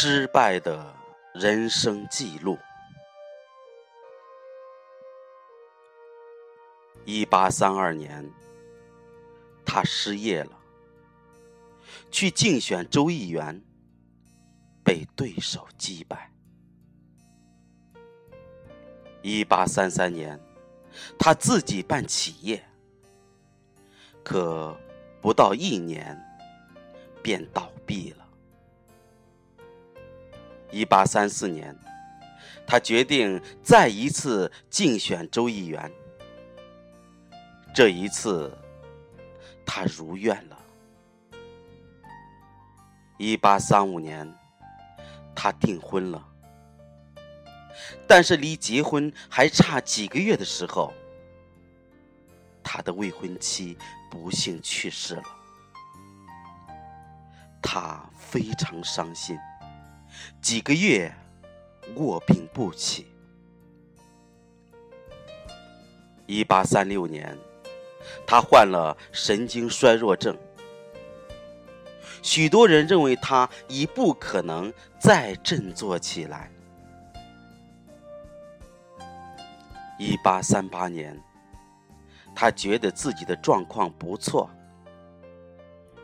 [0.00, 0.94] 失败的
[1.34, 2.56] 人生记录。
[7.04, 8.24] 一八三二年，
[9.66, 10.52] 他失业了，
[12.12, 13.60] 去竞选州议员，
[14.84, 16.30] 被对手击败。
[19.20, 20.38] 一八三三年，
[21.18, 22.64] 他自己办企业，
[24.22, 24.78] 可
[25.20, 26.16] 不到一年，
[27.20, 28.27] 便倒闭了。
[30.70, 31.76] 一八三四年，
[32.66, 35.90] 他决定再一次竞选州议员。
[37.74, 38.56] 这一次，
[39.64, 40.58] 他如愿了。
[43.16, 44.32] 一八三五年，
[45.34, 46.24] 他订婚了，
[48.06, 50.92] 但是离结婚还差几个月的时候，
[52.62, 53.76] 他的未婚妻
[54.10, 55.22] 不幸去世了，
[57.62, 59.38] 他非常伤心。
[60.40, 61.14] 几个月
[61.96, 63.06] 卧病不起。
[66.26, 67.36] 一八三六年，
[68.26, 70.36] 他患了神经衰弱症，
[72.22, 76.50] 许多人认为他已不可能再振作起来。
[79.98, 81.18] 一八三八年，
[82.34, 84.50] 他觉得自己的状况不错，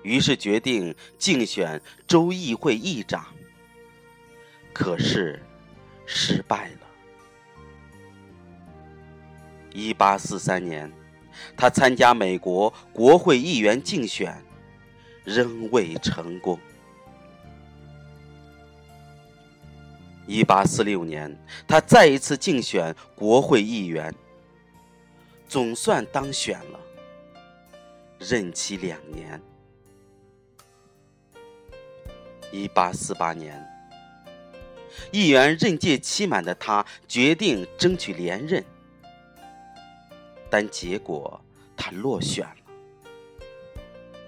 [0.03, 3.27] 于是决定竞选州议会议长。
[4.75, 5.41] 可是，
[6.05, 6.81] 失败了。
[9.73, 10.93] 一八四三年，
[11.57, 14.37] 他参加美国国会议员竞选，
[15.25, 16.59] 仍未成功。
[20.27, 21.35] 一八四六年，
[21.69, 24.13] 他再一次竞选国会议员，
[25.47, 26.81] 总算当选了，
[28.19, 29.41] 任期两年。
[32.51, 33.74] 一八四八年。
[35.11, 38.65] 议员任届期满的他决定争取连任，
[40.51, 41.41] 但结果
[41.77, 42.57] 他落选了。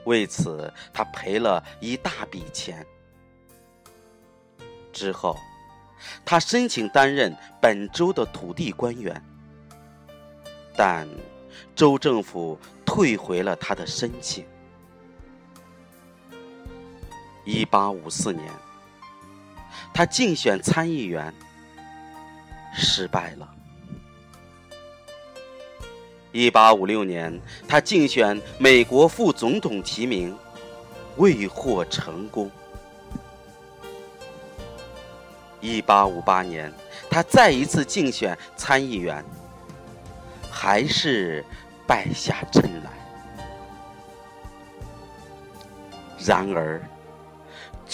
[0.04, 2.86] 为此，他赔了一大笔钱。
[4.92, 5.36] 之后，
[6.24, 9.20] 他申请担任本州的土地官员，
[10.76, 11.08] 但
[11.74, 14.46] 州政府退回了他的申请。
[17.44, 18.65] 一八五四年。
[19.92, 21.32] 他竞选参议员，
[22.74, 23.48] 失败了。
[26.32, 30.36] 一八五六年，他竞选美国副总统提名，
[31.16, 32.50] 未获成功。
[35.60, 36.70] 一八五八年，
[37.08, 39.24] 他再一次竞选参议员，
[40.50, 41.42] 还是
[41.86, 42.90] 败下阵来。
[46.18, 46.82] 然而。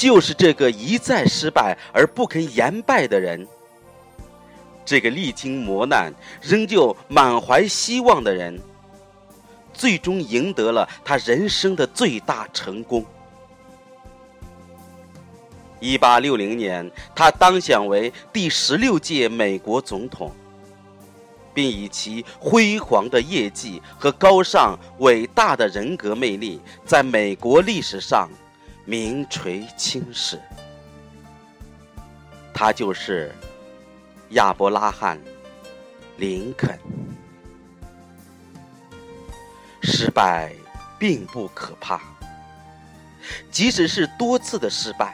[0.03, 3.47] 就是这个一再失败而不肯言败的人，
[4.85, 8.61] 这个历经磨难仍旧满怀希望的人，
[9.73, 13.07] 最终赢得了他人生的最大成功。
[15.79, 20.33] 一八六零年，他当选为第十六届美国总统，
[21.55, 28.29] 并以其辉煌的业绩和高尚伟大的人格魅力，在美国历史上。
[28.85, 30.41] 名垂青史，
[32.53, 33.33] 他就是
[34.31, 35.19] 亚伯拉罕·
[36.17, 36.79] 林肯。
[39.83, 40.53] 失败
[40.99, 42.01] 并不可怕，
[43.51, 45.13] 即使是多次的失败，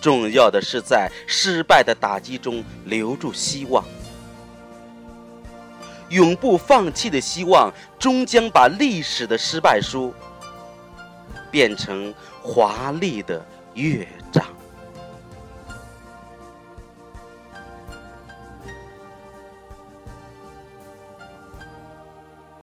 [0.00, 3.84] 重要的是在失败的打击中留住希望，
[6.10, 10.12] 永不放弃的希望，终将把历史的失败书。
[11.52, 14.44] 变成华丽的乐章。